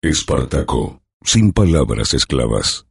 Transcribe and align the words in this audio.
Espartaco, 0.00 1.02
sin 1.24 1.52
palabras 1.52 2.14
esclavas. 2.14 2.86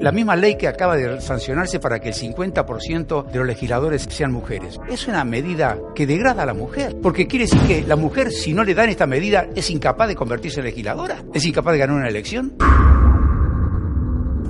La 0.00 0.12
misma 0.12 0.36
ley 0.36 0.56
que 0.56 0.68
acaba 0.68 0.96
de 0.96 1.20
sancionarse 1.20 1.80
para 1.80 1.98
que 1.98 2.10
el 2.10 2.14
50% 2.14 3.26
de 3.26 3.38
los 3.40 3.48
legisladores 3.48 4.06
sean 4.08 4.30
mujeres. 4.30 4.78
Es 4.88 5.08
una 5.08 5.24
medida 5.24 5.76
que 5.96 6.06
degrada 6.06 6.44
a 6.44 6.46
la 6.46 6.54
mujer, 6.54 6.94
porque 7.02 7.26
quiere 7.26 7.46
decir 7.46 7.60
que 7.62 7.82
la 7.82 7.96
mujer, 7.96 8.30
si 8.30 8.52
no 8.52 8.62
le 8.62 8.74
dan 8.74 8.90
esta 8.90 9.08
medida, 9.08 9.48
es 9.56 9.70
incapaz 9.70 10.06
de 10.06 10.14
convertirse 10.14 10.60
en 10.60 10.66
legisladora, 10.66 11.24
es 11.34 11.44
incapaz 11.44 11.72
de 11.72 11.78
ganar 11.80 11.96
una 11.96 12.08
elección. 12.08 12.56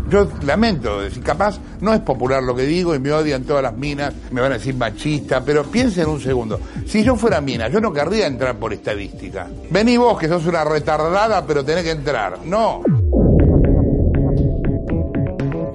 Yo 0.09 0.29
lamento 0.45 1.00
decir, 1.00 1.23
capaz 1.23 1.59
no 1.80 1.93
es 1.93 2.00
popular 2.00 2.43
lo 2.43 2.55
que 2.55 2.62
digo 2.62 2.95
y 2.95 2.98
me 2.98 3.12
odian 3.12 3.45
todas 3.45 3.62
las 3.62 3.77
minas, 3.77 4.14
me 4.30 4.41
van 4.41 4.52
a 4.52 4.55
decir 4.55 4.75
machista, 4.75 5.45
pero 5.45 5.64
piensen 5.64 6.06
un 6.06 6.20
segundo. 6.20 6.61
Si 6.86 7.02
yo 7.02 7.16
fuera 7.16 7.41
mina, 7.41 7.68
yo 7.68 7.80
no 7.80 7.93
querría 7.93 8.27
entrar 8.27 8.56
por 8.56 8.73
estadística. 8.73 9.48
Vení 9.70 9.96
vos 9.96 10.19
que 10.19 10.29
sos 10.29 10.46
una 10.46 10.65
retardada, 10.65 11.45
pero 11.45 11.65
tenés 11.65 11.84
que 11.84 11.91
entrar. 11.91 12.38
No 12.45 12.82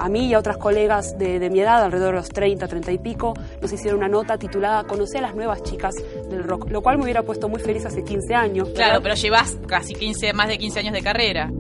a 0.02 0.10
mí 0.10 0.28
y 0.28 0.34
a 0.34 0.40
otras 0.40 0.58
colegas 0.58 1.16
de, 1.20 1.48
mi 1.52 1.60
edad, 1.60 1.84
alrededor 1.84 2.16
de 2.16 2.22
los 2.22 2.30
30, 2.30 2.68
30 2.68 2.92
y 2.92 2.98
pico, 2.98 3.34
nos 3.62 3.72
hicieron 3.72 4.00
una 4.00 4.08
nota 4.08 4.36
titulada 4.36 4.84
Conocer 4.86 5.20
a 5.20 5.28
las 5.28 5.36
nuevas 5.36 5.62
chicas 5.62 5.94
del 6.28 6.44
rock, 6.44 6.72
lo 6.72 6.82
cual 6.82 6.98
me 6.98 7.04
hubiera 7.04 7.22
puesto 7.22 7.48
muy 7.48 7.60
feliz 7.60 7.86
hace 7.86 8.04
15 8.04 8.34
años. 8.34 8.70
Claro, 8.74 9.00
pero 9.04 9.14
llevas 9.14 9.58
casi 9.68 9.94
15, 9.94 10.34
más 10.34 10.48
de 10.48 10.58
15 10.58 10.80
años 10.80 10.94
de 10.94 11.04
carrera 11.04 11.52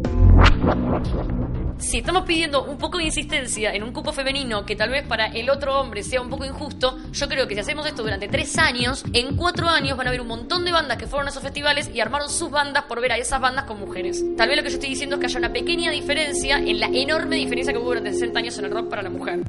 si 1.81 1.97
estamos 1.97 2.23
pidiendo 2.23 2.63
un 2.63 2.77
poco 2.77 2.99
de 2.99 3.05
insistencia 3.05 3.73
en 3.73 3.83
un 3.83 3.91
cupo 3.91 4.13
femenino 4.13 4.65
que 4.65 4.75
tal 4.75 4.89
vez 4.89 5.05
para 5.05 5.27
el 5.27 5.49
otro 5.49 5.79
hombre 5.79 6.03
sea 6.03 6.21
un 6.21 6.29
poco 6.29 6.45
injusto, 6.45 6.97
yo 7.11 7.27
creo 7.27 7.47
que 7.47 7.55
si 7.55 7.61
hacemos 7.61 7.85
esto 7.87 8.03
durante 8.03 8.27
tres 8.27 8.57
años, 8.57 9.03
en 9.13 9.35
cuatro 9.35 9.67
años 9.67 9.97
van 9.97 10.07
a 10.07 10.09
haber 10.11 10.21
un 10.21 10.27
montón 10.27 10.63
de 10.63 10.71
bandas 10.71 10.97
que 10.97 11.07
fueron 11.07 11.27
a 11.27 11.31
esos 11.31 11.43
festivales 11.43 11.89
y 11.93 11.99
armaron 11.99 12.29
sus 12.29 12.51
bandas 12.51 12.83
por 12.83 13.01
ver 13.01 13.11
a 13.11 13.17
esas 13.17 13.41
bandas 13.41 13.65
con 13.65 13.79
mujeres. 13.79 14.23
Tal 14.37 14.47
vez 14.47 14.57
lo 14.57 14.63
que 14.63 14.69
yo 14.69 14.75
estoy 14.75 14.89
diciendo 14.89 15.15
es 15.15 15.19
que 15.19 15.25
haya 15.25 15.39
una 15.39 15.51
pequeña 15.51 15.91
diferencia 15.91 16.57
en 16.57 16.79
la 16.79 16.87
enorme 16.87 17.35
diferencia 17.35 17.73
que 17.73 17.79
hubo 17.79 17.87
durante 17.87 18.13
60 18.13 18.39
años 18.39 18.57
en 18.59 18.65
el 18.65 18.71
rock 18.71 18.89
para 18.89 19.01
la 19.01 19.09
mujer. 19.09 19.41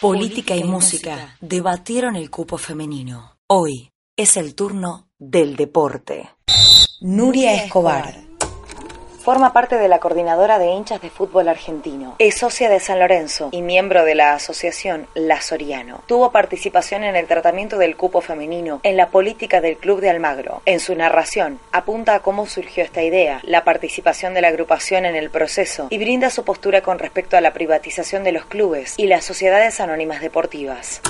Política 0.00 0.54
y 0.54 0.62
música 0.62 1.36
debatieron 1.40 2.14
el 2.14 2.30
cupo 2.30 2.58
femenino. 2.58 3.36
Hoy 3.48 3.90
es 4.16 4.36
el 4.36 4.54
turno 4.54 5.08
del 5.18 5.56
deporte. 5.56 6.30
Nuria 7.00 7.54
Escobar 7.54 8.27
Forma 9.28 9.52
parte 9.52 9.76
de 9.76 9.88
la 9.88 9.98
coordinadora 9.98 10.58
de 10.58 10.68
hinchas 10.68 11.02
de 11.02 11.10
fútbol 11.10 11.48
argentino. 11.48 12.16
Es 12.18 12.38
socia 12.38 12.70
de 12.70 12.80
San 12.80 12.98
Lorenzo 12.98 13.50
y 13.52 13.60
miembro 13.60 14.06
de 14.06 14.14
la 14.14 14.32
asociación 14.32 15.06
La 15.12 15.42
Soriano. 15.42 16.00
Tuvo 16.06 16.32
participación 16.32 17.04
en 17.04 17.14
el 17.14 17.26
tratamiento 17.26 17.76
del 17.76 17.94
cupo 17.94 18.22
femenino 18.22 18.80
en 18.84 18.96
la 18.96 19.10
política 19.10 19.60
del 19.60 19.76
Club 19.76 20.00
de 20.00 20.08
Almagro. 20.08 20.62
En 20.64 20.80
su 20.80 20.94
narración 20.94 21.60
apunta 21.72 22.14
a 22.14 22.20
cómo 22.20 22.46
surgió 22.46 22.82
esta 22.82 23.02
idea, 23.02 23.40
la 23.42 23.64
participación 23.64 24.32
de 24.32 24.40
la 24.40 24.48
agrupación 24.48 25.04
en 25.04 25.14
el 25.14 25.28
proceso 25.28 25.88
y 25.90 25.98
brinda 25.98 26.30
su 26.30 26.42
postura 26.42 26.80
con 26.80 26.98
respecto 26.98 27.36
a 27.36 27.42
la 27.42 27.52
privatización 27.52 28.24
de 28.24 28.32
los 28.32 28.46
clubes 28.46 28.94
y 28.96 29.08
las 29.08 29.26
sociedades 29.26 29.78
anónimas 29.78 30.22
deportivas. 30.22 31.02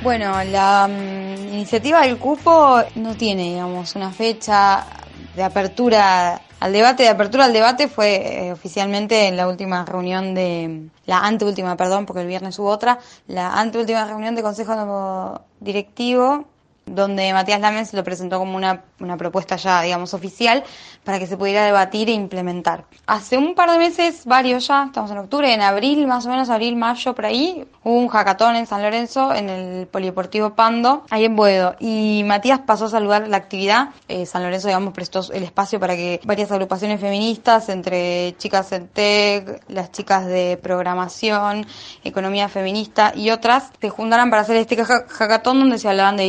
Bueno, 0.00 0.44
la 0.44 0.86
mm, 0.88 1.54
iniciativa 1.54 2.02
del 2.02 2.18
cupo 2.18 2.80
no 2.94 3.16
tiene, 3.16 3.42
digamos, 3.44 3.96
una 3.96 4.12
fecha 4.12 4.86
de 5.34 5.42
apertura 5.42 6.40
al 6.60 6.72
debate. 6.72 7.02
De 7.02 7.08
apertura 7.08 7.46
al 7.46 7.52
debate 7.52 7.88
fue 7.88 8.46
eh, 8.46 8.52
oficialmente 8.52 9.26
en 9.26 9.36
la 9.36 9.48
última 9.48 9.84
reunión 9.84 10.34
de, 10.34 10.88
la 11.06 11.18
anteúltima, 11.20 11.76
perdón, 11.76 12.06
porque 12.06 12.22
el 12.22 12.28
viernes 12.28 12.58
hubo 12.58 12.68
otra, 12.68 12.98
la 13.26 13.58
anteúltima 13.58 14.04
reunión 14.04 14.34
de 14.34 14.42
Consejo 14.42 15.42
Directivo 15.58 16.44
donde 16.90 17.32
Matías 17.32 17.60
Lamens 17.60 17.92
lo 17.94 18.04
presentó 18.04 18.38
como 18.38 18.56
una, 18.56 18.82
una, 19.00 19.16
propuesta 19.16 19.56
ya, 19.56 19.82
digamos, 19.82 20.14
oficial 20.14 20.64
para 21.04 21.18
que 21.18 21.26
se 21.26 21.36
pudiera 21.36 21.64
debatir 21.64 22.08
e 22.08 22.12
implementar. 22.12 22.84
Hace 23.06 23.38
un 23.38 23.54
par 23.54 23.70
de 23.70 23.78
meses, 23.78 24.24
varios 24.24 24.66
ya, 24.66 24.84
estamos 24.86 25.10
en 25.10 25.18
octubre, 25.18 25.52
en 25.52 25.62
abril, 25.62 26.06
más 26.06 26.26
o 26.26 26.28
menos 26.28 26.50
abril, 26.50 26.76
mayo, 26.76 27.14
por 27.14 27.26
ahí, 27.26 27.66
hubo 27.84 27.94
un 27.94 28.08
hackathon 28.08 28.56
en 28.56 28.66
San 28.66 28.82
Lorenzo, 28.82 29.34
en 29.34 29.48
el 29.48 29.86
Polideportivo 29.86 30.54
Pando, 30.54 31.04
ahí 31.10 31.24
en 31.24 31.36
Boedo, 31.36 31.76
y 31.80 32.22
Matías 32.26 32.60
pasó 32.60 32.86
a 32.86 32.90
saludar 32.90 33.28
la 33.28 33.36
actividad. 33.36 33.90
Eh, 34.08 34.26
San 34.26 34.42
Lorenzo, 34.42 34.68
digamos, 34.68 34.92
prestó 34.92 35.20
el 35.32 35.42
espacio 35.42 35.80
para 35.80 35.96
que 35.96 36.20
varias 36.24 36.50
agrupaciones 36.52 37.00
feministas, 37.00 37.68
entre 37.68 38.36
chicas 38.38 38.72
en 38.72 38.88
TEC, 38.88 39.62
las 39.68 39.92
chicas 39.92 40.26
de 40.26 40.58
programación, 40.62 41.66
economía 42.04 42.48
feminista 42.48 43.12
y 43.14 43.30
otras, 43.30 43.70
se 43.80 43.88
juntaran 43.88 44.30
para 44.30 44.42
hacer 44.42 44.56
este 44.56 44.76
hackathon 44.76 45.60
donde 45.60 45.78
se 45.78 45.88
hablaban 45.88 46.16
de 46.16 46.24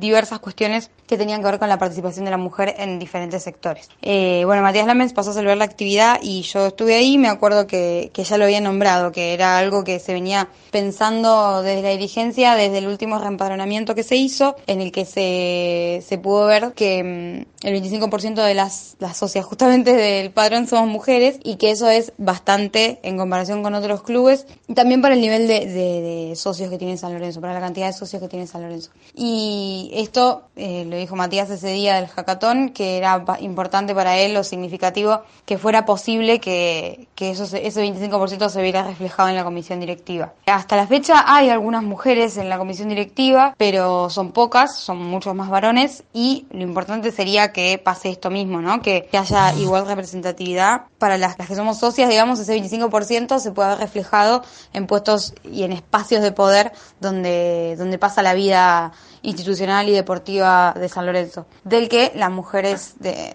diversas 0.00 0.40
cuestiones 0.40 0.90
que 1.06 1.16
tenían 1.16 1.40
que 1.40 1.46
ver 1.50 1.58
con 1.58 1.68
la 1.68 1.78
participación 1.78 2.24
de 2.24 2.30
la 2.30 2.36
mujer 2.36 2.74
en 2.78 2.98
diferentes 2.98 3.42
sectores. 3.42 3.88
Eh, 4.02 4.42
bueno, 4.44 4.62
Matías 4.62 4.86
Lamens 4.86 5.12
pasó 5.12 5.30
a 5.30 5.34
celebrar 5.34 5.58
la 5.58 5.64
actividad 5.64 6.18
y 6.22 6.42
yo 6.42 6.66
estuve 6.66 6.94
ahí, 6.94 7.18
me 7.18 7.28
acuerdo 7.28 7.66
que, 7.66 8.10
que 8.12 8.24
ya 8.24 8.38
lo 8.38 8.44
había 8.44 8.60
nombrado, 8.60 9.12
que 9.12 9.34
era 9.34 9.58
algo 9.58 9.84
que 9.84 9.98
se 9.98 10.12
venía 10.12 10.48
pensando 10.70 11.62
desde 11.62 11.82
la 11.82 11.90
dirigencia, 11.90 12.54
desde 12.54 12.78
el 12.78 12.86
último 12.86 13.18
reempadronamiento 13.18 13.94
que 13.94 14.02
se 14.02 14.16
hizo, 14.16 14.56
en 14.66 14.80
el 14.80 14.92
que 14.92 15.04
se, 15.04 16.02
se 16.06 16.18
pudo 16.18 16.46
ver 16.46 16.72
que 16.74 17.02
mm, 17.02 17.66
el 17.66 17.82
25% 17.82 18.42
de 18.44 18.54
las, 18.54 18.96
las 19.00 19.16
socias 19.16 19.44
justamente 19.44 19.92
del 19.94 20.30
padrón 20.30 20.66
somos 20.66 20.88
mujeres 20.88 21.38
y 21.42 21.56
que 21.56 21.70
eso 21.70 21.88
es 21.88 22.12
bastante 22.18 23.00
en 23.02 23.16
comparación 23.16 23.62
con 23.62 23.74
otros 23.74 24.02
clubes 24.02 24.46
también 24.74 25.02
para 25.02 25.14
el 25.14 25.20
nivel 25.20 25.46
de, 25.46 25.66
de, 25.66 26.36
socios 26.36 26.70
que 26.70 26.78
tiene 26.78 26.96
San 26.96 27.12
Lorenzo, 27.12 27.40
para 27.40 27.54
la 27.54 27.60
cantidad 27.60 27.86
de 27.86 27.92
socios 27.92 28.22
que 28.22 28.28
tiene 28.28 28.46
San 28.46 28.62
Lorenzo. 28.62 28.90
Y 29.14 29.89
esto 29.92 30.44
eh, 30.56 30.84
lo 30.86 30.96
dijo 30.96 31.16
Matías 31.16 31.50
ese 31.50 31.68
día 31.68 31.96
del 31.96 32.06
hackathon, 32.06 32.70
que 32.70 32.96
era 32.96 33.24
importante 33.40 33.94
para 33.94 34.18
él 34.18 34.36
o 34.36 34.44
significativo 34.44 35.22
que 35.46 35.58
fuera 35.58 35.84
posible 35.84 36.40
que, 36.40 37.08
que 37.14 37.30
eso, 37.30 37.44
ese 37.44 37.84
25% 37.84 38.48
se 38.48 38.62
viera 38.62 38.82
reflejado 38.82 39.28
en 39.28 39.36
la 39.36 39.44
comisión 39.44 39.80
directiva. 39.80 40.32
Hasta 40.46 40.76
la 40.76 40.86
fecha 40.86 41.24
hay 41.26 41.48
algunas 41.48 41.82
mujeres 41.82 42.36
en 42.36 42.48
la 42.48 42.58
comisión 42.58 42.88
directiva, 42.88 43.54
pero 43.56 44.10
son 44.10 44.32
pocas, 44.32 44.76
son 44.76 44.98
muchos 44.98 45.34
más 45.34 45.50
varones 45.50 46.04
y 46.12 46.46
lo 46.50 46.62
importante 46.62 47.12
sería 47.12 47.52
que 47.52 47.78
pase 47.78 48.10
esto 48.10 48.30
mismo, 48.30 48.60
¿no? 48.60 48.82
Que, 48.82 49.08
haya 49.20 49.52
igual 49.54 49.86
representatividad 49.86 50.82
para 50.98 51.18
las, 51.18 51.36
que 51.36 51.54
somos 51.54 51.78
socias, 51.78 52.08
digamos, 52.08 52.38
ese 52.38 52.56
25% 52.56 53.38
se 53.38 53.52
pueda 53.52 53.70
ver 53.70 53.78
reflejado 53.78 54.42
en 54.72 54.86
puestos 54.86 55.34
y 55.44 55.64
en 55.64 55.72
espacios 55.72 56.22
de 56.22 56.32
poder 56.32 56.72
donde, 57.00 57.74
donde 57.76 57.98
pasa 57.98 58.22
la 58.22 58.32
vida 58.32 58.92
institucional 59.22 59.88
y 59.88 59.92
deportiva 59.92 60.74
de 60.78 60.88
San 60.88 61.06
Lorenzo, 61.06 61.46
del 61.64 61.88
que 61.88 62.12
las 62.14 62.30
mujeres 62.30 62.94
de, 62.98 63.34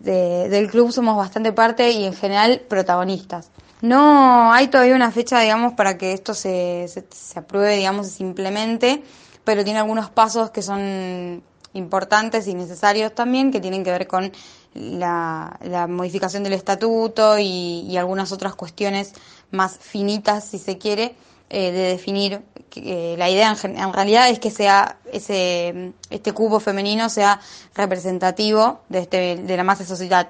del 0.00 0.70
club 0.70 0.92
somos 0.92 1.16
bastante 1.16 1.52
parte 1.52 1.90
y 1.90 2.04
en 2.04 2.14
general 2.14 2.62
protagonistas. 2.68 3.50
No 3.82 4.52
hay 4.52 4.68
todavía 4.68 4.94
una 4.94 5.10
fecha, 5.10 5.40
digamos, 5.40 5.74
para 5.74 5.98
que 5.98 6.12
esto 6.12 6.32
se, 6.32 6.88
se, 6.88 7.38
apruebe, 7.38 7.76
digamos, 7.76 8.08
simplemente, 8.08 9.02
pero 9.44 9.64
tiene 9.64 9.80
algunos 9.80 10.10
pasos 10.10 10.50
que 10.50 10.62
son 10.62 11.42
importantes 11.74 12.48
y 12.48 12.54
necesarios 12.54 13.14
también, 13.14 13.50
que 13.50 13.60
tienen 13.60 13.84
que 13.84 13.90
ver 13.90 14.06
con 14.06 14.32
la, 14.72 15.58
la 15.62 15.86
modificación 15.86 16.42
del 16.42 16.54
estatuto 16.54 17.38
y, 17.38 17.84
y, 17.86 17.96
algunas 17.98 18.32
otras 18.32 18.54
cuestiones 18.54 19.12
más 19.50 19.78
finitas, 19.78 20.44
si 20.44 20.58
se 20.58 20.78
quiere, 20.78 21.14
eh, 21.48 21.70
de 21.70 21.82
definir 21.88 22.42
que, 22.70 23.14
la 23.16 23.30
idea 23.30 23.56
en, 23.62 23.92
realidad 23.92 24.28
es 24.28 24.38
que 24.40 24.50
sea 24.50 24.98
ese 25.12 25.92
este 26.10 26.32
cubo 26.32 26.58
femenino 26.60 27.08
sea 27.08 27.40
representativo 27.74 28.80
de 28.88 28.98
este 28.98 29.36
de 29.36 29.56
la 29.56 29.62
masa 29.62 29.84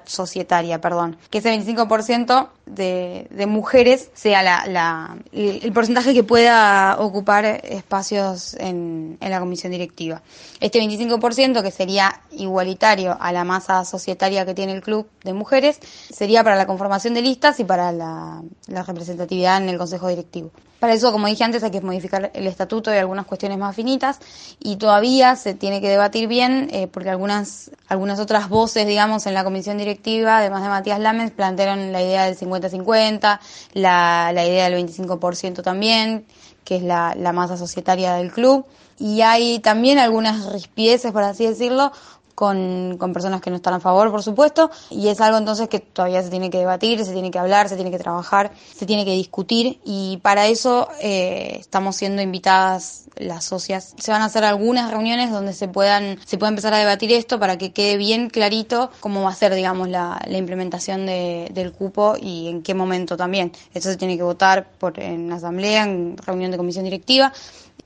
societaria 0.05 0.79
perdón. 0.79 1.17
Que 1.29 1.39
ese 1.39 1.51
25% 1.57 2.49
de, 2.67 3.27
de 3.31 3.45
mujeres 3.47 4.11
sea 4.13 4.43
la, 4.43 4.67
la 4.67 5.17
el, 5.31 5.71
porcentaje 5.73 6.13
que 6.13 6.23
pueda 6.23 6.97
ocupar 6.99 7.45
espacios 7.45 8.53
en, 8.55 9.17
en 9.19 9.31
la 9.31 9.39
comisión 9.39 9.71
directiva. 9.71 10.21
Este 10.59 10.79
25% 10.79 11.63
que 11.63 11.71
sería 11.71 12.21
igualitario 12.31 13.17
a 13.19 13.31
la 13.31 13.43
masa 13.43 13.83
societaria 13.85 14.45
que 14.45 14.53
tiene 14.53 14.73
el 14.73 14.81
club 14.81 15.09
de 15.23 15.33
mujeres 15.33 15.79
sería 16.13 16.43
para 16.43 16.55
la 16.55 16.67
conformación 16.67 17.13
de 17.13 17.21
listas 17.23 17.59
y 17.59 17.63
para 17.63 17.91
la, 17.91 18.41
la 18.67 18.83
representatividad 18.83 19.57
en 19.57 19.69
el 19.69 19.77
consejo 19.77 20.07
directivo. 20.07 20.51
Para 20.79 20.93
eso, 20.93 21.06
como 21.11 21.27
dije 21.27 21.43
antes, 21.43 21.63
hay 21.63 21.71
que 21.71 21.81
modificar 21.81 22.31
el 22.33 22.47
estatuto 22.47 22.93
y 22.93 22.97
algunas 22.97 23.25
cuestiones 23.25 23.57
más 23.57 23.75
finitas 23.75 24.19
y 24.59 24.77
todavía 24.77 25.35
se 25.35 25.53
tiene 25.53 25.81
que 25.81 25.89
debatir 25.89 26.27
bien 26.27 26.69
eh, 26.71 26.87
porque 26.87 27.09
algunas, 27.09 27.71
algunas 27.87 28.19
otras 28.19 28.49
voces, 28.49 28.87
digamos, 28.87 29.25
en 29.25 29.33
la 29.33 29.43
comisión 29.43 29.77
directiva, 29.77 30.37
además 30.37 30.63
de 30.63 30.69
Matías 30.69 30.99
Lamens, 30.99 31.31
plantearon 31.31 31.91
la 31.91 32.01
idea 32.01 32.25
del 32.25 32.37
50-50, 32.37 33.39
la, 33.73 34.31
la 34.33 34.45
idea 34.45 34.69
del 34.69 34.85
25% 34.85 35.61
también, 35.61 36.25
que 36.63 36.77
es 36.77 36.83
la, 36.83 37.15
la 37.15 37.33
masa 37.33 37.57
societaria 37.57 38.13
del 38.13 38.31
club. 38.31 38.65
Y 38.99 39.21
hay 39.21 39.59
también 39.59 39.99
algunas 39.99 40.51
rispieces, 40.51 41.11
por 41.11 41.23
así 41.23 41.45
decirlo, 41.45 41.91
con, 42.37 42.97
con 42.99 43.13
personas 43.13 43.41
que 43.41 43.49
no 43.49 43.55
están 43.55 43.73
a 43.73 43.79
favor, 43.79 44.11
por 44.11 44.21
supuesto, 44.21 44.69
y 44.91 45.07
es 45.07 45.19
algo 45.21 45.39
entonces 45.39 45.69
que 45.69 45.79
todavía 45.79 46.21
se 46.21 46.29
tiene 46.29 46.51
que 46.51 46.59
debatir, 46.59 47.03
se 47.03 47.11
tiene 47.11 47.31
que 47.31 47.39
hablar, 47.39 47.67
se 47.67 47.73
tiene 47.73 47.89
que 47.89 47.97
trabajar, 47.97 48.51
se 48.75 48.85
tiene 48.85 49.05
que 49.05 49.13
discutir, 49.13 49.79
y 49.83 50.17
para 50.21 50.45
eso 50.45 50.87
eh, 51.01 51.57
estamos 51.59 51.95
siendo 51.95 52.21
invitadas 52.21 53.05
las 53.15 53.45
socias. 53.45 53.95
Se 53.97 54.11
van 54.11 54.21
a 54.21 54.25
hacer 54.25 54.43
algunas 54.43 54.91
reuniones 54.91 55.31
donde 55.31 55.51
se 55.53 55.67
puedan, 55.67 56.19
se 56.27 56.37
pueda 56.37 56.49
empezar 56.49 56.75
a 56.75 56.77
debatir 56.77 57.11
esto 57.11 57.39
para 57.39 57.57
que 57.57 57.73
quede 57.73 57.97
bien 57.97 58.29
clarito 58.29 58.91
cómo 58.99 59.23
va 59.23 59.31
a 59.31 59.35
ser, 59.35 59.55
digamos, 59.55 59.89
la, 59.89 60.21
la 60.27 60.37
implementación 60.37 61.07
de, 61.07 61.49
del 61.51 61.71
cupo 61.71 62.17
y 62.21 62.49
en 62.49 62.61
qué 62.61 62.75
momento 62.75 63.17
también. 63.17 63.51
Eso 63.73 63.89
se 63.89 63.97
tiene 63.97 64.15
que 64.15 64.21
votar 64.21 64.69
por, 64.77 64.99
en 64.99 65.33
asamblea, 65.33 65.85
en 65.85 66.15
reunión 66.17 66.51
de 66.51 66.57
comisión 66.57 66.83
directiva 66.83 67.33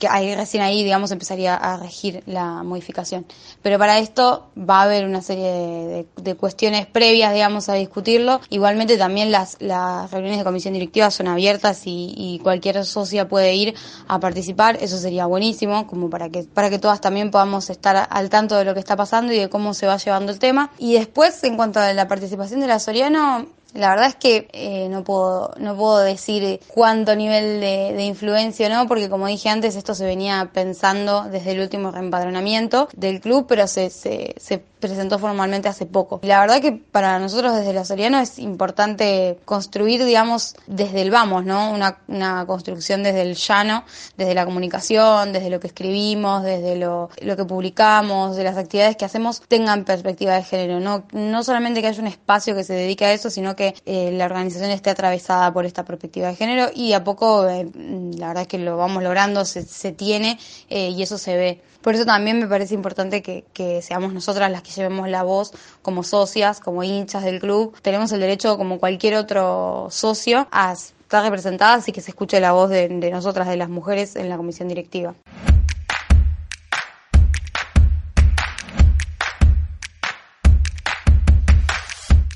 que 0.02 0.08
ahí 0.08 0.34
recién 0.34 0.64
ahí, 0.64 0.84
digamos, 0.84 1.12
empezaría 1.12 1.56
a 1.56 1.78
regir 1.78 2.24
la 2.26 2.64
modificación. 2.64 3.24
Pero 3.62 3.78
para 3.78 4.00
esto 4.00 4.50
va 4.58 4.80
a 4.80 4.84
haber 4.84 5.06
una 5.06 5.22
serie 5.22 6.08
de, 6.18 6.36
cuestiones 6.36 6.88
previas, 6.88 7.34
digamos, 7.34 7.70
a 7.70 7.76
discutirlo. 7.76 8.42
Igualmente 8.50 8.98
también 8.98 9.32
las, 9.32 9.58
las 9.60 10.10
reuniones 10.10 10.40
de 10.40 10.44
comisión 10.44 10.74
directiva 10.74 11.12
son 11.12 11.28
abiertas 11.28 11.84
y, 11.86 12.16
y, 12.18 12.40
cualquier 12.40 12.84
socia 12.84 13.30
puede 13.30 13.54
ir 13.54 13.76
a 14.08 14.20
participar. 14.20 14.76
Eso 14.82 14.98
sería 14.98 15.28
buenísimo, 15.28 15.86
como 15.86 16.10
para 16.10 16.30
que, 16.30 16.44
para 16.46 16.72
que 16.72 16.80
todas 16.80 17.00
también 17.00 17.30
podamos 17.30 17.70
estar 17.70 18.08
al 18.10 18.30
tanto 18.30 18.58
de 18.58 18.66
lo 18.66 18.74
que 18.74 18.80
está 18.80 18.96
pasando 18.96 19.32
y 19.34 19.38
de 19.38 19.50
cómo 19.50 19.76
se 19.76 19.86
va 19.86 19.98
llevando 19.98 20.32
el 20.32 20.40
tema. 20.40 20.72
Y 20.80 20.96
después, 20.96 21.44
en 21.44 21.58
cuanto 21.58 21.80
a 21.80 21.94
la 21.94 22.08
participación 22.08 22.60
de 22.60 22.68
la 22.68 22.80
Soriano, 22.80 23.46
la 23.74 23.90
verdad 23.90 24.08
es 24.08 24.16
que 24.16 24.48
eh, 24.54 24.88
no 24.90 25.04
puedo 25.04 25.54
no 25.58 25.76
puedo 25.76 26.00
decir 26.00 26.60
cuánto 26.68 27.16
nivel 27.16 27.62
de, 27.62 27.94
de, 27.96 28.04
influencia 28.04 28.70
no, 28.70 28.88
porque 28.88 29.10
como 29.10 29.28
dije 29.28 29.50
antes, 29.50 29.76
esto 29.76 29.96
se 29.96 30.06
venía 30.06 30.50
pensando 30.54 31.24
desde 31.24 31.52
el 31.52 31.62
último 31.62 31.92
reempadronamiento 31.92 32.90
del 32.94 33.22
club, 33.22 33.46
pero 33.48 33.68
se, 33.68 33.90
se, 33.90 34.36
se 34.38 34.64
presentó 34.82 35.20
formalmente 35.20 35.70
hace 35.70 35.86
poco. 35.86 36.20
La 36.24 36.42
verdad 36.42 36.60
que 36.60 36.74
para 36.74 37.18
nosotros 37.20 37.56
desde 37.56 37.72
la 37.72 37.86
Soriano 37.86 38.20
es 38.20 38.40
importante 38.40 39.38
construir, 39.46 40.04
digamos, 40.04 40.56
desde 40.68 41.02
el 41.02 41.12
vamos, 41.12 41.46
¿no? 41.46 41.72
Una, 41.72 42.00
una 42.08 42.46
construcción 42.46 43.04
desde 43.04 43.22
el 43.22 43.36
llano, 43.36 43.86
desde 44.18 44.34
la 44.34 44.44
comunicación, 44.44 45.32
desde 45.32 45.50
lo 45.50 45.60
que 45.62 45.68
escribimos, 45.68 46.44
desde 46.44 46.76
lo, 46.76 47.10
lo 47.22 47.38
que 47.38 47.46
publicamos, 47.46 48.36
de 48.36 48.44
las 48.44 48.58
actividades 48.58 48.98
que 48.98 49.06
hacemos, 49.06 49.42
tengan 49.48 49.86
perspectiva 49.86 50.34
de 50.34 50.44
género. 50.44 50.80
No, 50.80 51.04
no 51.14 51.44
solamente 51.44 51.82
que 51.82 51.88
haya 51.88 52.02
un 52.02 52.08
espacio 52.08 52.56
que 52.56 52.64
se 52.64 52.74
dedique 52.74 53.06
a 53.06 53.14
eso, 53.14 53.30
sino 53.30 53.56
que 53.56 53.61
eh, 53.86 54.12
la 54.12 54.26
organización 54.26 54.72
esté 54.72 54.90
atravesada 54.90 55.52
por 55.54 55.66
esta 55.66 55.86
perspectiva 55.86 56.28
de 56.28 56.36
género 56.36 56.70
y 56.74 56.94
a 56.94 57.04
poco, 57.04 57.48
eh, 57.48 57.70
la 57.76 58.28
verdad 58.30 58.44
es 58.44 58.48
que 58.48 58.58
lo 58.58 58.78
vamos 58.78 59.04
logrando, 59.04 59.46
se, 59.46 59.92
tiene 59.92 60.40
eh, 60.70 60.90
y 60.90 61.02
eso 61.02 61.18
se 61.18 61.36
ve. 61.38 61.62
Por 61.82 61.96
eso 61.96 62.06
también 62.06 62.40
me 62.40 62.48
parece 62.48 62.76
importante 62.76 63.22
que, 63.24 63.82
seamos 63.82 64.14
nosotras 64.14 64.52
las 64.52 64.62
que 64.62 64.72
llevemos 64.72 65.10
la 65.10 65.24
voz 65.24 65.54
como 65.82 66.04
socias, 66.04 66.60
como 66.60 66.84
hinchas 66.84 67.24
del 67.24 67.40
club. 67.40 67.76
Tenemos 67.82 68.12
el 68.12 68.20
derecho, 68.20 68.58
como 68.58 68.80
cualquier 68.80 69.16
otro 69.16 69.88
socio, 69.90 70.48
a 70.52 70.74
estar 70.74 71.24
representadas 71.24 71.88
y 71.88 71.92
que 71.92 72.02
se 72.02 72.12
escuche 72.12 72.40
la 72.40 72.52
voz 72.52 72.70
de 72.70 72.90
nosotras, 73.12 73.48
de 73.48 73.58
las 73.58 73.70
mujeres, 73.70 74.16
en 74.16 74.30
la 74.30 74.38
comisión 74.38 74.68
directiva. 74.68 75.16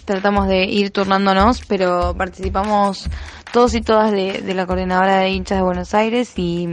Tratamos 0.06 0.48
de 0.48 0.66
ir 0.66 0.92
turnándonos, 0.92 1.62
pero 1.68 2.16
participamos 2.18 3.10
todos 3.56 3.74
y 3.74 3.80
todas 3.80 4.12
de, 4.12 4.54
la 4.54 4.66
coordinadora 4.66 5.19
de 5.19 5.30
hinchas 5.30 5.60
de 5.60 5.63
Buenos 5.63 5.94
Aires 5.94 6.34
y 6.36 6.68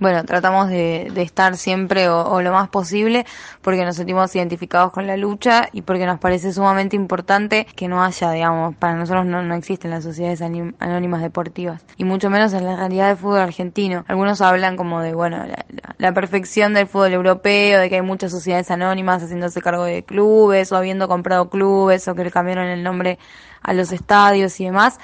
bueno, 0.00 0.24
tratamos 0.24 0.68
de, 0.68 1.12
de 1.14 1.22
estar 1.22 1.56
siempre 1.56 2.08
o, 2.08 2.28
o, 2.28 2.42
lo 2.42 2.50
más 2.50 2.68
posible 2.70 3.24
porque 3.62 3.84
nos 3.84 3.94
sentimos 3.94 4.34
identificados 4.34 4.90
con 4.90 5.06
la 5.06 5.16
lucha 5.16 5.68
y 5.72 5.82
porque 5.82 6.06
nos 6.06 6.18
parece 6.18 6.52
sumamente 6.52 6.96
importante 6.96 7.68
que 7.76 7.86
no 7.86 8.02
haya, 8.02 8.32
digamos, 8.32 8.74
para 8.74 8.96
nosotros 8.96 9.26
no, 9.26 9.42
no 9.42 9.54
existen 9.54 9.92
las 9.92 10.02
sociedades 10.02 10.42
anónimas 10.42 11.22
deportivas 11.22 11.84
y 11.96 12.02
mucho 12.02 12.30
menos 12.30 12.52
en 12.52 12.64
la 12.64 12.74
realidad 12.74 13.06
del 13.10 13.16
fútbol 13.16 13.38
argentino. 13.38 14.04
Algunos 14.08 14.40
hablan 14.40 14.76
como 14.76 15.02
de, 15.02 15.14
bueno, 15.14 15.36
la, 15.36 15.64
la, 15.68 15.94
la 15.96 16.12
perfección 16.14 16.74
del 16.74 16.88
fútbol 16.88 17.12
europeo, 17.12 17.78
de 17.78 17.88
que 17.88 17.94
hay 17.94 18.02
muchas 18.02 18.32
sociedades 18.32 18.72
anónimas 18.72 19.22
haciéndose 19.22 19.62
cargo 19.62 19.84
de 19.84 20.02
clubes 20.02 20.72
o 20.72 20.76
habiendo 20.76 21.06
comprado 21.06 21.48
clubes 21.48 22.08
o 22.08 22.16
que 22.16 22.24
le 22.24 22.32
cambiaron 22.32 22.66
el 22.66 22.82
nombre 22.82 23.20
a 23.62 23.72
los 23.72 23.92
estadios 23.92 24.60
y 24.60 24.64
demás 24.64 24.98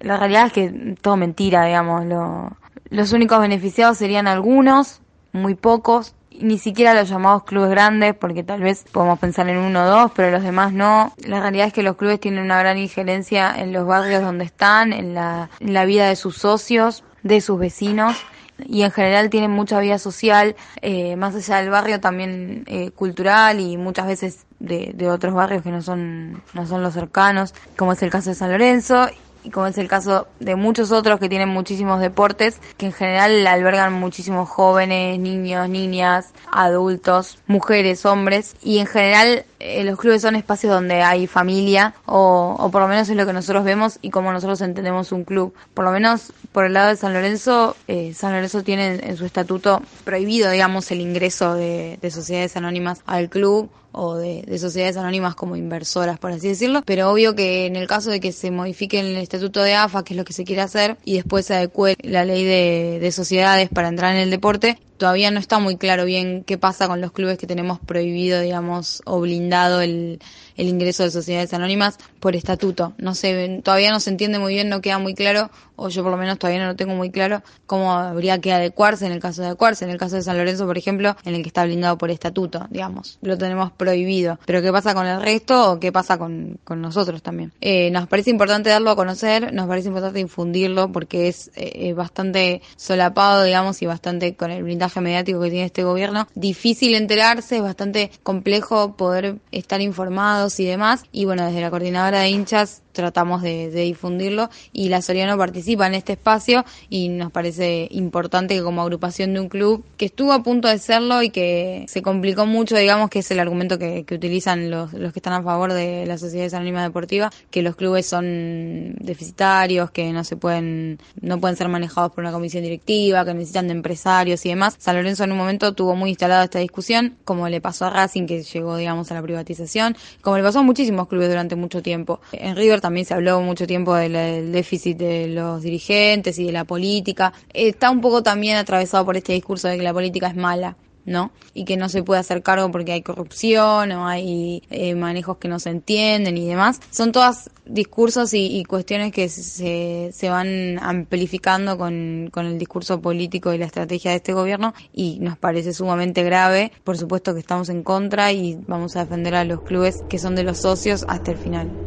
la 0.00 0.16
realidad 0.16 0.46
es 0.46 0.52
que 0.52 0.94
todo 1.00 1.16
mentira, 1.16 1.64
digamos. 1.64 2.04
Lo, 2.04 2.56
los 2.90 3.12
únicos 3.12 3.40
beneficiados 3.40 3.98
serían 3.98 4.26
algunos, 4.26 5.00
muy 5.32 5.54
pocos, 5.54 6.14
ni 6.38 6.58
siquiera 6.58 6.94
los 6.94 7.08
llamados 7.08 7.44
clubes 7.44 7.70
grandes, 7.70 8.14
porque 8.14 8.42
tal 8.42 8.60
vez 8.60 8.84
podemos 8.92 9.18
pensar 9.18 9.48
en 9.48 9.56
uno 9.56 9.84
o 9.84 9.86
dos, 9.86 10.12
pero 10.14 10.30
los 10.30 10.42
demás 10.42 10.72
no. 10.72 11.14
La 11.26 11.40
realidad 11.40 11.68
es 11.68 11.72
que 11.72 11.82
los 11.82 11.96
clubes 11.96 12.20
tienen 12.20 12.44
una 12.44 12.58
gran 12.58 12.78
injerencia 12.78 13.54
en 13.56 13.72
los 13.72 13.86
barrios 13.86 14.22
donde 14.22 14.44
están, 14.44 14.92
en 14.92 15.14
la, 15.14 15.50
en 15.60 15.72
la 15.72 15.84
vida 15.84 16.08
de 16.08 16.16
sus 16.16 16.36
socios, 16.36 17.04
de 17.22 17.40
sus 17.40 17.58
vecinos 17.58 18.16
y 18.64 18.82
en 18.82 18.90
general 18.90 19.30
tienen 19.30 19.50
mucha 19.50 19.80
vida 19.80 19.98
social, 19.98 20.56
eh, 20.80 21.16
más 21.16 21.34
allá 21.34 21.58
del 21.58 21.70
barrio 21.70 22.00
también 22.00 22.64
eh, 22.66 22.90
cultural 22.90 23.60
y 23.60 23.76
muchas 23.76 24.06
veces 24.06 24.46
de, 24.58 24.92
de 24.94 25.10
otros 25.10 25.34
barrios 25.34 25.62
que 25.62 25.70
no 25.70 25.82
son, 25.82 26.42
no 26.54 26.66
son 26.66 26.82
los 26.82 26.94
cercanos, 26.94 27.54
como 27.76 27.92
es 27.92 28.02
el 28.02 28.10
caso 28.10 28.30
de 28.30 28.36
San 28.36 28.50
Lorenzo 28.50 29.08
y 29.46 29.50
como 29.50 29.68
es 29.68 29.78
el 29.78 29.86
caso 29.86 30.26
de 30.40 30.56
muchos 30.56 30.90
otros 30.90 31.20
que 31.20 31.28
tienen 31.28 31.48
muchísimos 31.48 32.00
deportes, 32.00 32.60
que 32.76 32.86
en 32.86 32.92
general 32.92 33.46
albergan 33.46 33.92
muchísimos 33.92 34.48
jóvenes, 34.48 35.20
niños, 35.20 35.68
niñas, 35.68 36.32
adultos, 36.50 37.38
mujeres, 37.46 38.04
hombres, 38.04 38.56
y 38.60 38.78
en 38.78 38.86
general 38.86 39.44
eh, 39.60 39.84
los 39.84 39.98
clubes 40.00 40.22
son 40.22 40.34
espacios 40.34 40.72
donde 40.72 41.02
hay 41.02 41.28
familia, 41.28 41.94
o, 42.06 42.56
o 42.58 42.70
por 42.72 42.82
lo 42.82 42.88
menos 42.88 43.08
es 43.08 43.16
lo 43.16 43.24
que 43.24 43.32
nosotros 43.32 43.64
vemos 43.64 44.00
y 44.02 44.10
como 44.10 44.32
nosotros 44.32 44.60
entendemos 44.62 45.12
un 45.12 45.22
club. 45.22 45.54
Por 45.74 45.84
lo 45.84 45.92
menos 45.92 46.32
por 46.50 46.64
el 46.64 46.72
lado 46.72 46.88
de 46.88 46.96
San 46.96 47.12
Lorenzo, 47.12 47.76
eh, 47.86 48.14
San 48.14 48.32
Lorenzo 48.32 48.64
tiene 48.64 48.98
en 49.00 49.16
su 49.16 49.24
estatuto 49.24 49.80
prohibido, 50.04 50.50
digamos, 50.50 50.90
el 50.90 51.00
ingreso 51.00 51.54
de, 51.54 52.00
de 52.02 52.10
sociedades 52.10 52.56
anónimas 52.56 53.02
al 53.06 53.28
club 53.28 53.70
o 53.96 54.14
de, 54.14 54.42
de, 54.42 54.58
sociedades 54.58 54.96
anónimas 54.96 55.34
como 55.34 55.56
inversoras, 55.56 56.18
por 56.18 56.30
así 56.30 56.48
decirlo. 56.48 56.82
Pero 56.84 57.10
obvio 57.10 57.34
que 57.34 57.66
en 57.66 57.76
el 57.76 57.86
caso 57.86 58.10
de 58.10 58.20
que 58.20 58.30
se 58.30 58.50
modifique 58.50 59.00
el 59.00 59.16
estatuto 59.16 59.62
de 59.62 59.74
AFA, 59.74 60.04
que 60.04 60.12
es 60.12 60.18
lo 60.18 60.24
que 60.24 60.34
se 60.34 60.44
quiere 60.44 60.62
hacer, 60.62 60.98
y 61.04 61.14
después 61.14 61.46
se 61.46 61.54
adecue 61.54 61.96
la 62.02 62.24
ley 62.24 62.44
de, 62.44 62.98
de 63.00 63.12
sociedades 63.12 63.70
para 63.70 63.88
entrar 63.88 64.14
en 64.14 64.20
el 64.20 64.30
deporte, 64.30 64.78
todavía 64.96 65.30
no 65.30 65.38
está 65.38 65.58
muy 65.58 65.76
claro 65.76 66.04
bien 66.04 66.44
qué 66.44 66.58
pasa 66.58 66.88
con 66.88 67.00
los 67.00 67.12
clubes 67.12 67.38
que 67.38 67.46
tenemos 67.46 67.78
prohibido, 67.78 68.40
digamos, 68.40 69.02
o 69.04 69.20
blindado 69.20 69.80
el, 69.80 70.20
el 70.56 70.68
ingreso 70.68 71.02
de 71.02 71.10
sociedades 71.10 71.52
anónimas 71.54 71.98
por 72.20 72.34
estatuto. 72.34 72.94
No 72.98 73.14
sé, 73.14 73.60
todavía 73.62 73.90
no 73.90 74.00
se 74.00 74.10
entiende 74.10 74.38
muy 74.38 74.54
bien, 74.54 74.68
no 74.68 74.80
queda 74.80 74.98
muy 74.98 75.14
claro, 75.14 75.50
o 75.76 75.88
yo 75.88 76.02
por 76.02 76.10
lo 76.10 76.18
menos 76.18 76.38
todavía 76.38 76.62
no 76.62 76.68
lo 76.68 76.76
tengo 76.76 76.94
muy 76.94 77.10
claro, 77.10 77.42
cómo 77.66 77.92
habría 77.92 78.40
que 78.40 78.52
adecuarse 78.52 79.06
en 79.06 79.12
el 79.12 79.20
caso 79.20 79.42
de 79.42 79.48
adecuarse. 79.48 79.84
En 79.84 79.90
el 79.90 79.98
caso 79.98 80.16
de 80.16 80.22
San 80.22 80.36
Lorenzo, 80.36 80.66
por 80.66 80.78
ejemplo, 80.78 81.16
en 81.24 81.34
el 81.34 81.42
que 81.42 81.48
está 81.48 81.64
blindado 81.64 81.98
por 81.98 82.10
estatuto, 82.10 82.66
digamos, 82.70 83.18
lo 83.22 83.36
tenemos 83.38 83.70
prohibido. 83.72 84.38
Pero 84.46 84.62
qué 84.62 84.72
pasa 84.72 84.94
con 84.94 85.06
el 85.06 85.20
resto 85.20 85.72
o 85.72 85.80
qué 85.80 85.92
pasa 85.92 86.18
con, 86.18 86.58
con 86.64 86.80
nosotros 86.80 87.22
también. 87.22 87.52
Eh, 87.60 87.90
nos 87.90 88.08
parece 88.08 88.30
importante 88.30 88.70
darlo 88.70 88.90
a 88.90 88.96
conocer, 88.96 89.52
nos 89.52 89.66
parece 89.66 89.88
importante 89.88 90.20
infundirlo 90.20 90.90
porque 90.90 91.28
es 91.28 91.50
eh, 91.54 91.92
bastante 91.92 92.62
solapado, 92.76 93.44
digamos, 93.44 93.82
y 93.82 93.86
bastante 93.86 94.34
con 94.34 94.50
el 94.50 94.64
mediático 95.00 95.40
que 95.40 95.50
tiene 95.50 95.66
este 95.66 95.84
gobierno. 95.84 96.28
Difícil 96.34 96.94
enterarse, 96.94 97.56
es 97.56 97.62
bastante 97.62 98.10
complejo 98.22 98.96
poder 98.96 99.36
estar 99.50 99.80
informados 99.80 100.58
y 100.60 100.66
demás. 100.66 101.04
Y 101.12 101.24
bueno, 101.24 101.46
desde 101.46 101.60
la 101.60 101.70
coordinadora 101.70 102.20
de 102.20 102.30
hinchas 102.30 102.82
tratamos 102.96 103.42
de, 103.42 103.70
difundirlo 103.70 104.48
y 104.72 104.88
la 104.88 105.02
Soriano 105.02 105.36
participa 105.36 105.86
en 105.86 105.94
este 105.94 106.14
espacio 106.14 106.64
y 106.88 107.08
nos 107.10 107.30
parece 107.30 107.88
importante 107.90 108.54
que 108.54 108.62
como 108.62 108.82
agrupación 108.82 109.34
de 109.34 109.40
un 109.40 109.48
club 109.48 109.84
que 109.96 110.06
estuvo 110.06 110.32
a 110.32 110.42
punto 110.42 110.66
de 110.66 110.78
serlo 110.78 111.22
y 111.22 111.30
que 111.30 111.84
se 111.88 112.02
complicó 112.02 112.46
mucho, 112.46 112.76
digamos 112.76 113.10
que 113.10 113.18
es 113.18 113.30
el 113.30 113.38
argumento 113.38 113.78
que, 113.78 114.04
que 114.04 114.14
utilizan 114.14 114.70
los, 114.70 114.94
los 114.94 115.12
que 115.12 115.18
están 115.18 115.34
a 115.34 115.42
favor 115.42 115.74
de 115.74 116.06
las 116.06 116.20
sociedades 116.20 116.54
anónimas 116.54 116.84
deportivas, 116.84 117.34
que 117.50 117.62
los 117.62 117.76
clubes 117.76 118.06
son 118.06 118.94
deficitarios, 119.00 119.90
que 119.90 120.10
no 120.12 120.24
se 120.24 120.36
pueden, 120.36 120.98
no 121.20 121.38
pueden 121.38 121.56
ser 121.56 121.68
manejados 121.68 122.12
por 122.12 122.24
una 122.24 122.32
comisión 122.32 122.62
directiva, 122.62 123.24
que 123.24 123.34
necesitan 123.34 123.68
de 123.68 123.74
empresarios 123.74 124.44
y 124.46 124.48
demás. 124.48 124.76
San 124.78 124.96
Lorenzo 124.96 125.24
en 125.24 125.32
un 125.32 125.38
momento 125.38 125.74
tuvo 125.74 125.94
muy 125.94 126.10
instalada 126.10 126.44
esta 126.44 126.58
discusión, 126.58 127.16
como 127.24 127.48
le 127.48 127.60
pasó 127.60 127.84
a 127.84 127.90
Racing 127.90 128.26
que 128.26 128.42
llegó 128.42 128.76
digamos 128.76 129.10
a 129.10 129.14
la 129.14 129.22
privatización, 129.22 129.96
como 130.22 130.38
le 130.38 130.42
pasó 130.42 130.60
a 130.60 130.62
muchísimos 130.62 131.08
clubes 131.08 131.28
durante 131.28 131.56
mucho 131.56 131.82
tiempo. 131.82 132.20
En 132.32 132.56
River 132.56 132.80
también 132.86 133.04
se 133.04 133.14
habló 133.14 133.40
mucho 133.40 133.66
tiempo 133.66 133.96
del, 133.96 134.52
déficit 134.52 134.96
de 134.96 135.26
los 135.26 135.60
dirigentes 135.60 136.38
y 136.38 136.46
de 136.46 136.52
la 136.52 136.64
política. 136.64 137.32
Está 137.52 137.90
un 137.90 138.00
poco 138.00 138.22
también 138.22 138.56
atravesado 138.58 139.04
por 139.04 139.16
este 139.16 139.32
discurso 139.32 139.66
de 139.66 139.76
que 139.76 139.82
la 139.82 139.92
política 139.92 140.28
es 140.28 140.36
mala. 140.36 140.76
¿no? 141.04 141.30
Y 141.54 141.64
que 141.64 141.76
no 141.76 141.88
se 141.88 142.02
puede 142.02 142.18
hacer 142.18 142.42
cargo 142.42 142.68
porque 142.72 142.90
hay 142.90 143.02
corrupción 143.02 143.92
o 143.92 144.08
hay 144.08 144.64
eh, 144.70 144.96
manejos 144.96 145.36
que 145.36 145.46
no 145.46 145.60
se 145.60 145.70
entienden 145.70 146.36
y 146.36 146.48
demás. 146.48 146.80
Son 146.90 147.12
todas 147.12 147.48
discursos 147.64 148.34
y, 148.34 148.64
cuestiones 148.64 149.12
que 149.12 149.28
se, 149.28 150.10
se 150.12 150.28
van 150.28 150.80
amplificando 150.80 151.78
con, 151.78 152.28
con 152.32 152.46
el 152.46 152.58
discurso 152.58 153.00
político 153.00 153.52
y 153.52 153.58
la 153.58 153.66
estrategia 153.66 154.10
de 154.10 154.16
este 154.16 154.32
gobierno 154.32 154.74
y 154.92 155.20
nos 155.20 155.38
parece 155.38 155.72
sumamente 155.72 156.24
grave. 156.24 156.72
Por 156.82 156.98
supuesto 156.98 157.34
que 157.34 157.40
estamos 157.40 157.68
en 157.68 157.84
contra 157.84 158.32
y 158.32 158.58
vamos 158.66 158.96
a 158.96 159.04
defender 159.04 159.36
a 159.36 159.44
los 159.44 159.62
clubes 159.62 160.02
que 160.08 160.18
son 160.18 160.34
de 160.34 160.42
los 160.42 160.58
socios 160.58 161.04
hasta 161.08 161.30
el 161.30 161.38
final. 161.38 161.85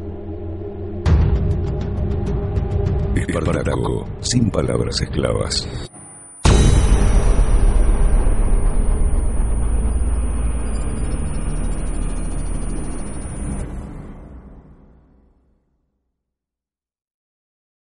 Espartaco, 3.16 4.08
sin 4.22 4.50
palabras 4.52 5.02
esclavas. 5.02 5.89